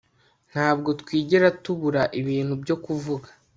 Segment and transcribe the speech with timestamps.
[0.51, 3.27] ntabwo twigera tubura ibintu byo kuvuga